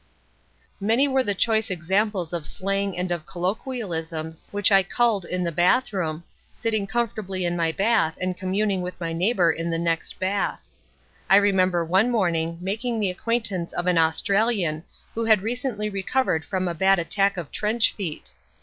Many 0.79 1.07
were 1.07 1.21
the 1.23 1.35
choice 1.35 1.69
examples 1.69 2.33
of 2.33 2.47
slang 2.47 2.97
and 2.97 3.11
of 3.11 3.27
colloquialisms 3.27 4.43
which 4.49 4.71
I 4.71 4.81
culled 4.81 5.25
in 5.25 5.43
the 5.43 5.51
bathroom, 5.51 6.23
sitting 6.55 6.87
comfortably 6.87 7.45
in 7.45 7.55
my 7.55 7.71
bath 7.71 8.17
and 8.19 8.35
communing 8.35 8.81
with 8.81 8.99
my 8.99 9.13
neighbour 9.13 9.51
in 9.51 9.69
the 9.69 9.77
next 9.77 10.17
bath. 10.19 10.59
I 11.29 11.35
remember 11.35 11.85
one 11.85 12.09
morning 12.09 12.57
making 12.61 12.99
the 12.99 13.11
acquaintance 13.11 13.73
of 13.73 13.85
an 13.85 13.99
Australian 13.99 14.83
who 15.13 15.25
had 15.25 15.43
recently 15.43 15.87
recovered 15.87 16.45
from 16.45 16.67
a 16.67 16.73
bad 16.73 16.97
attack 16.97 17.37
of 17.37 17.51
trench 17.51 17.93
feet. 17.93 18.33